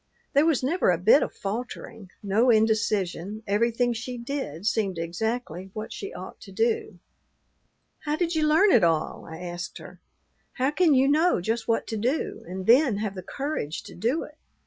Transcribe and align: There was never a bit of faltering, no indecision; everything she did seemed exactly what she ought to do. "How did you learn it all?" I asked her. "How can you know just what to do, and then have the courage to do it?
There 0.33 0.47
was 0.47 0.63
never 0.63 0.89
a 0.89 0.97
bit 0.97 1.21
of 1.21 1.31
faltering, 1.31 2.09
no 2.23 2.49
indecision; 2.49 3.43
everything 3.45 3.93
she 3.93 4.17
did 4.17 4.65
seemed 4.65 4.97
exactly 4.97 5.69
what 5.73 5.93
she 5.93 6.11
ought 6.11 6.39
to 6.41 6.51
do. 6.51 6.97
"How 7.99 8.15
did 8.15 8.33
you 8.33 8.47
learn 8.47 8.71
it 8.71 8.83
all?" 8.83 9.27
I 9.27 9.37
asked 9.37 9.77
her. 9.77 9.99
"How 10.53 10.71
can 10.71 10.95
you 10.95 11.07
know 11.07 11.39
just 11.39 11.67
what 11.67 11.85
to 11.85 11.97
do, 11.97 12.43
and 12.47 12.65
then 12.65 12.97
have 12.97 13.13
the 13.13 13.21
courage 13.21 13.83
to 13.83 13.93
do 13.93 14.23
it? 14.23 14.39